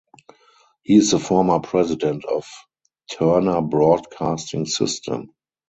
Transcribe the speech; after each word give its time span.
He 0.81 0.95
is 0.95 1.11
the 1.11 1.19
former 1.19 1.59
president 1.59 2.25
of 2.25 2.47
Turner 3.11 3.61
Broadcasting 3.61 4.65
System. 4.65 5.29